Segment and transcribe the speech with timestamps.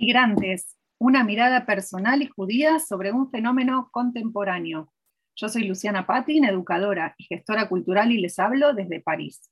[0.00, 4.92] Migrantes, una mirada personal y judía sobre un fenómeno contemporáneo.
[5.34, 9.50] Yo soy Luciana Patin, educadora y gestora cultural y les hablo desde París.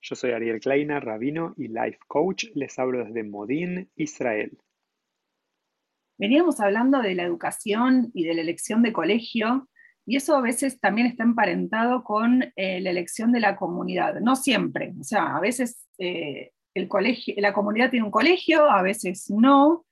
[0.00, 4.56] Yo soy Ariel Kleiner, rabino y life coach, les hablo desde Modín, Israel.
[6.16, 9.68] Veníamos hablando de la educación y de la elección de colegio,
[10.06, 14.18] y eso a veces también está emparentado con eh, la elección de la comunidad.
[14.20, 18.82] No siempre, o sea, a veces eh, el colegio, la comunidad tiene un colegio, a
[18.82, 19.84] veces no,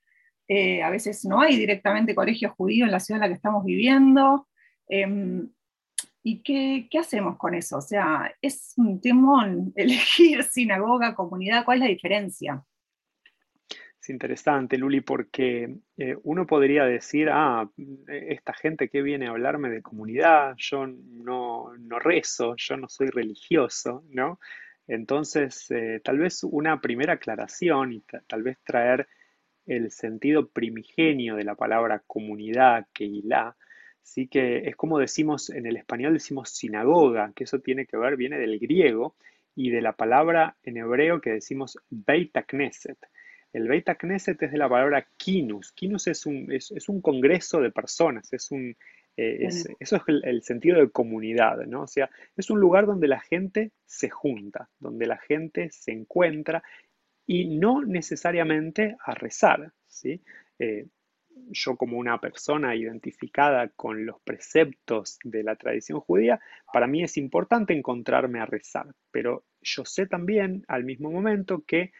[0.48, 3.64] eh, a veces no hay directamente colegio judío en la ciudad en la que estamos
[3.64, 4.48] viviendo.
[4.88, 5.48] Em,
[6.22, 7.78] ¿Y qué, hacemos con eso?
[7.78, 12.64] O sea, es un temón elegir sinagoga, comunidad, ¿cuál es la diferencia?
[14.00, 17.68] Es interesante, Luli, porque eh, uno podría decir, ah,
[18.08, 23.08] esta gente que viene a hablarme de comunidad, yo no, no rezo, yo no soy
[23.08, 24.38] religioso, ¿no?
[24.86, 29.08] Entonces, eh, tal vez una primera aclaración y tal vez traer
[29.66, 32.86] el sentido primigenio de la palabra comunidad,
[33.24, 33.56] la
[34.02, 38.16] sí que es como decimos en el español, decimos sinagoga, que eso tiene que ver,
[38.16, 39.16] viene del griego
[39.56, 42.98] y de la palabra en hebreo que decimos Beit Knesset.
[43.52, 45.72] El Beit Knesset es de la palabra kinus.
[45.72, 48.76] Kinus es un, es un congreso de personas, es un,
[49.16, 51.82] eh, eso es el, sentido de comunidad, ¿no?
[51.82, 56.62] O sea, es un lugar donde la gente se junta, donde la gente se encuentra
[57.26, 60.22] y no necesariamente a rezar, ¿sí?
[60.58, 60.86] Eh,
[61.50, 66.40] yo como una persona identificada con los preceptos de la tradición judía,
[66.72, 71.92] para mí es importante encontrarme a rezar, pero yo sé también al mismo momento que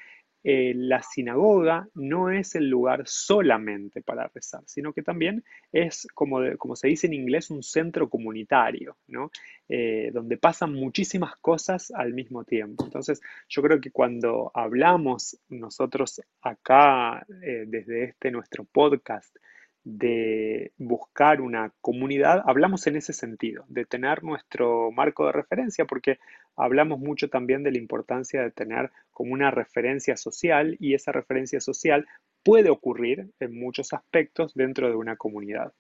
[0.49, 6.39] eh, la sinagoga no es el lugar solamente para rezar, sino que también es, como,
[6.77, 9.33] se dice en inglés, un centro comunitario, ¿no?
[9.69, 12.85] Eh, donde pasan muchísimas cosas al mismo tiempo.
[12.85, 19.37] Entonces, yo creo que cuando hablamos nosotros acá, eh, desde este nuestro podcast,
[19.87, 26.19] de buscar una comunidad, hablamos en ese sentido, de tener nuestro marco de referencia, porque
[26.57, 31.61] hablamos mucho también de la importancia de tener como una referencia social y esa referencia
[31.61, 32.05] social
[32.43, 35.73] puede ocurrir en muchos aspectos dentro de una comunidad.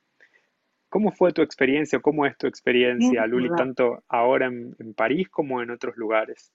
[0.88, 1.98] ¿Cómo fue tu experiencia?
[1.98, 6.52] ¿Cómo es tu experiencia, Luli, tanto ahora en, en París como en otros lugares?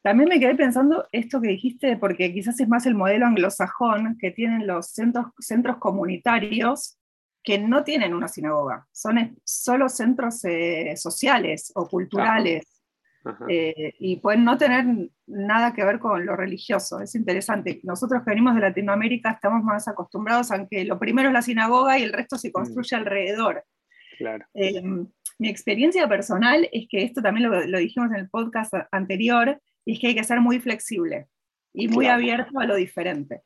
[0.00, 4.30] También me quedé pensando esto que dijiste, porque quizás es más el modelo anglosajón que
[4.30, 6.98] tienen los centros, centros comunitarios
[7.44, 12.64] que no tienen una sinagoga, son solo centros eh, sociales o culturales
[13.48, 14.86] eh, y pueden no tener
[15.26, 17.00] nada que ver con lo religioso.
[17.00, 17.80] Es interesante.
[17.84, 21.98] Nosotros que venimos de Latinoamérica estamos más acostumbrados a que lo primero es la sinagoga
[21.98, 22.52] y el resto se mm.
[22.52, 23.64] construye alrededor.
[24.16, 24.46] Claro.
[24.54, 24.82] Eh,
[25.38, 29.94] mi experiencia personal es que esto también lo, lo dijimos en el podcast anterior, y
[29.94, 31.26] es que hay que ser muy flexible
[31.74, 33.42] y muy abierto a lo diferente.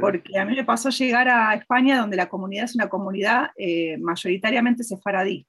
[0.00, 3.96] Porque a mí me pasó llegar a España donde la comunidad es una comunidad eh,
[3.98, 5.46] mayoritariamente sefaradí.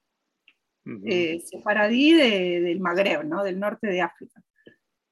[1.04, 3.42] Eh, sefaradí del Magreb, ¿no?
[3.42, 4.40] del norte de África.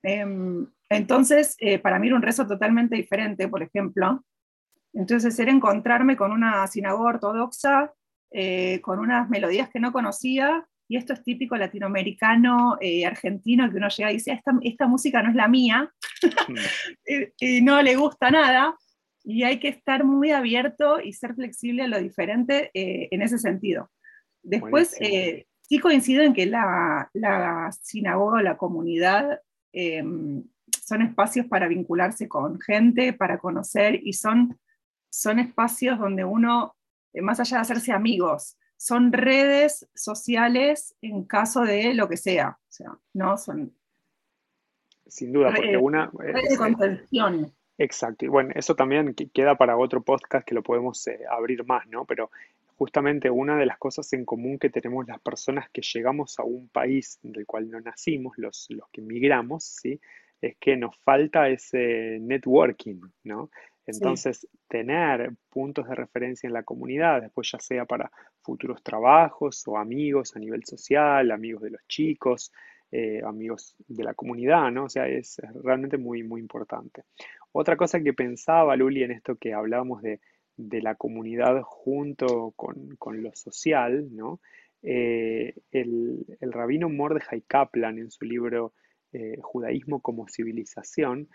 [0.02, 4.24] Em, entonces, eh, para mí era un rezo totalmente diferente, por ejemplo.
[4.94, 7.92] Entonces era encontrarme con una sinagoga ortodoxa,
[8.82, 13.88] con unas melodías que no conocía, y esto es típico latinoamericano, eh, argentino, que uno
[13.88, 15.90] llega y dice, esta, esta música no es la mía,
[16.48, 16.54] mm.
[17.40, 18.76] y, no le gusta nada,
[19.26, 23.38] y hay que estar muy abierto y ser flexible a lo diferente eh, en ese
[23.38, 23.90] sentido.
[24.40, 29.40] Después, eh, sí coincido en que la, la sinagoga o la comunidad
[29.72, 30.44] em,
[30.80, 34.60] son espacios para vincularse con gente, para conocer, y son,
[35.10, 36.76] son espacios donde uno,
[37.14, 42.58] más allá de hacerse amigos, son redes sociales en caso de lo que sea.
[42.60, 43.76] O sea, no son.
[45.04, 46.12] Sin duda, porque una.
[46.16, 47.52] Redes de contención.
[47.78, 48.24] Exacto.
[48.24, 52.04] Y bueno, eso también queda para otro podcast que lo podemos eh, abrir más, ¿no?
[52.04, 52.30] Pero
[52.76, 56.68] justamente una de las cosas en común que tenemos las personas que llegamos a un
[56.68, 60.00] país del cual no nacimos, los, los que migramos, ¿sí?
[60.40, 63.50] Es que nos falta ese networking, ¿no?
[63.86, 68.10] Entonces, tener puntos de referencia en la comunidad, después ya sea para
[68.42, 72.52] futuros trabajos o amigos a nivel social, amigos de los chicos,
[72.92, 74.84] eh, amigos de la comunidad, ¿no?
[74.84, 77.04] O sea, es, realmente muy, muy importante.
[77.52, 80.20] Otra cosa que pensaba, Luli, en esto que hablábamos de,
[80.58, 84.40] la comunidad junto con, lo social, ¿no?
[84.82, 88.72] Eh, el, el, rabino Mordechai Kaplan en su libro
[89.12, 91.28] eh, Judaísmo como civilización,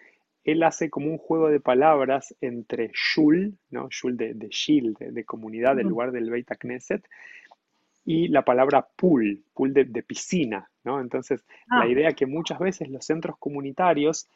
[0.44, 3.88] él hace como un juego de palabras entre shul, ¿no?
[3.89, 7.04] shul de, de shil, de, comunidad, del lugar del Beit Knesset,
[8.03, 11.00] y la palabra pool, pool de, piscina, ¿no?
[11.00, 11.88] Entonces, la ah.
[11.88, 14.27] idea que muchas veces los centros comunitarios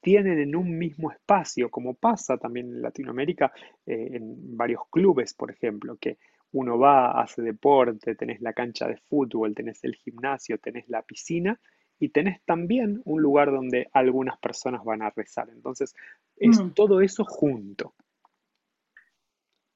[0.00, 3.52] tienen en un mismo espacio, como pasa también en Latinoamérica,
[3.86, 6.18] eh, en varios clubes, por ejemplo, que
[6.52, 11.58] uno va, hace deporte, tenés la cancha de fútbol, tenés el gimnasio, tenés la piscina
[11.98, 15.48] y tenés también un lugar donde algunas personas van a rezar.
[15.50, 15.94] Entonces,
[16.36, 16.70] es mm.
[16.70, 17.94] todo eso junto.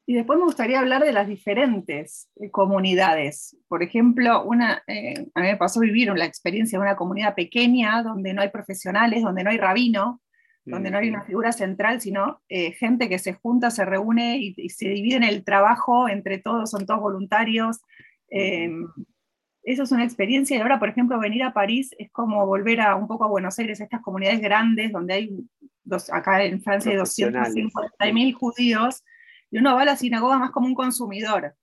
[0.09, 3.59] Y después me gustaría hablar de las diferentes eh, comunidades.
[3.69, 8.03] Por ejemplo, una, eh, a mí me pasó vivir la experiencia de una comunidad pequeña
[8.03, 10.23] donde no hay profesionales, donde no hay rabino,
[10.65, 14.71] donde no hay una figura central, sino eh, gente que se junta, se reúne y,
[14.71, 17.83] se divide en el trabajo entre todos, son todos voluntarios.
[18.31, 18.87] Em,
[19.63, 22.97] eso es una experiencia y ahora, por ejemplo, venir a París es como volver a
[22.97, 25.37] un poco a Buenos Aires, a estas comunidades grandes donde hay,
[25.85, 29.05] dos, acá en Francia hay 250.000 judíos
[29.51, 31.55] y uno va a la sinagoga más como un consumidor.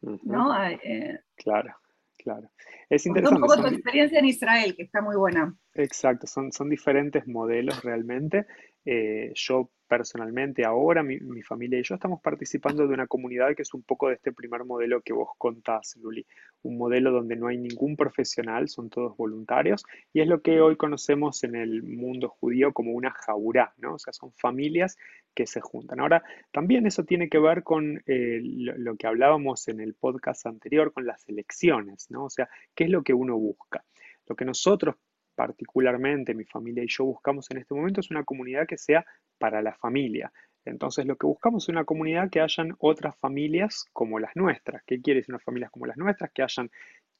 [0.00, 0.52] ¿no?
[0.52, 1.74] Ah, eh, claro,
[2.16, 2.50] claro.
[2.88, 3.42] Es interesante.
[3.42, 5.54] Un poco tu experiencia en Israel, que está muy buena.
[5.74, 8.46] Exacto, son, son diferentes modelos realmente.
[8.84, 13.74] Eh, yo personalmente ahora, mi, familia y yo estamos participando de una comunidad que es
[13.74, 16.24] un poco de este primer modelo que vos contás, Luli.
[16.62, 20.76] Un modelo donde no hay ningún profesional, son todos voluntarios, y es lo que hoy
[20.76, 23.94] conocemos en el mundo judío como una jaurá, ¿no?
[23.94, 24.96] O sea, son familias
[25.38, 26.00] que se juntan.
[26.00, 30.92] Ahora, también eso tiene que ver con eh, lo, que hablábamos en el podcast anterior,
[30.92, 32.24] con las elecciones, ¿no?
[32.24, 33.84] O sea, ¿qué es lo que uno busca?
[34.26, 34.96] Lo que nosotros
[35.36, 39.06] particularmente mi familia y yo buscamos en este momento es una comunidad que sea
[39.38, 40.32] para la familia.
[40.64, 44.82] Entonces lo que buscamos es una comunidad que hayan otras familias como las nuestras.
[44.84, 46.32] ¿Qué quiere decir unas familias como las nuestras?
[46.32, 46.68] Que hayan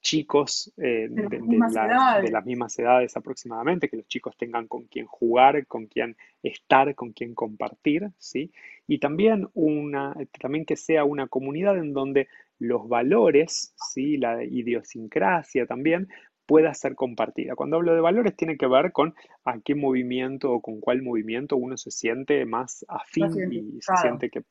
[0.09, 5.87] chicos eh, de, las mismas edades aproximadamente, que los chicos tengan con quien jugar, con
[5.87, 8.51] quien estar, con quien compartir, ¿sí?
[8.87, 12.29] Y también, una, también que sea una comunidad en donde
[12.59, 14.17] los valores, ¿sí?
[14.17, 16.09] La idiosincrasia también
[16.47, 17.55] pueda ser compartida.
[17.55, 19.15] Cuando hablo de valores tiene que ver con
[19.45, 24.31] a qué movimiento o con cuál movimiento uno se siente más afín y se siente
[24.31, 24.43] que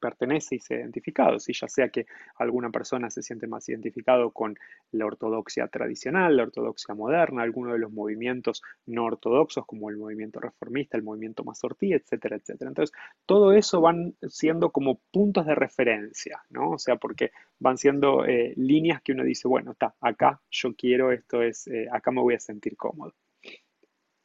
[0.00, 4.58] pertenece y se identificado, ya sea que alguna persona se siente más identificado con
[4.90, 10.40] la ortodoxia tradicional, la ortodoxia moderna, alguno de los movimientos no ortodoxos como el movimiento
[10.40, 12.68] reformista, el movimiento masortí, etcétera, etcétera.
[12.68, 12.96] Entonces,
[13.26, 16.70] todo eso van siendo como puntos de referencia, ¿no?
[16.70, 21.12] O sea, porque van siendo eh, líneas que uno dice, bueno, está, acá yo quiero,
[21.12, 23.14] esto es, eh, acá me voy a sentir cómodo.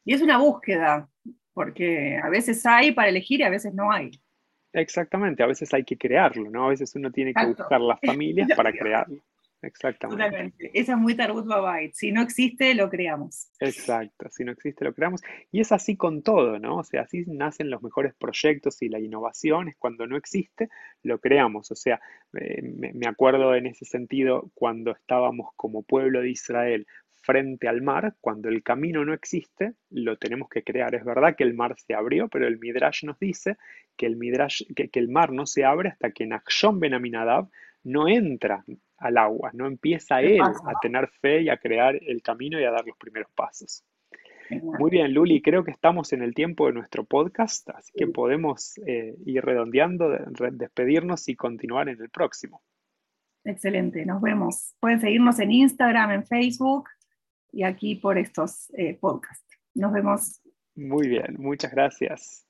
[0.04, 1.10] Y es una búsqueda,
[1.54, 4.12] porque a veces hay para elegir y a veces no hay.
[4.74, 6.66] Exactamente, a veces hay que crearlo, ¿no?
[6.66, 9.22] A veces uno tiene que buscar las familias para crearlo.
[9.62, 10.24] Exactamente.
[10.24, 10.72] Totalmente.
[10.74, 11.94] Esa es muy Tarbut Babait.
[11.94, 13.50] Si no existe, lo creamos.
[13.60, 15.22] Exacto, si no existe, lo creamos.
[15.52, 16.78] Y es así con todo, ¿no?
[16.78, 20.70] O sea, así nacen los mejores proyectos y la innovación es cuando no existe,
[21.02, 21.72] lo creamos.
[21.72, 22.00] O sea,
[22.40, 26.86] eh, me acuerdo en ese sentido cuando estábamos como pueblo de Israel
[27.28, 30.96] frente al mar, cuando el camino no existe, lo tenemos que crear.
[30.96, 33.58] Es verdad que el mar se abrió, pero el Midrash nos dice
[33.98, 37.50] que el, Midrash, que, el mar no se abre hasta que Nachshon Ben Aminadab
[37.84, 38.64] no entra
[38.98, 42.72] al agua, no empieza él a tener fe y a crear el camino y a
[42.72, 43.84] dar los primeros pasos.
[44.50, 48.78] Muy bien, Luli, creo que estamos en el tiempo de nuestro podcast, así que podemos
[48.88, 50.10] eh, ir redondeando,
[50.54, 52.62] despedirnos y continuar en el próximo.
[53.44, 54.74] Excelente, nos vemos.
[54.80, 56.88] Pueden seguirnos en Instagram, en Facebook
[57.52, 59.60] y aquí por estos eh, podcasts.
[59.74, 60.42] Nos vemos.
[60.76, 62.47] Muy bien, muchas gracias.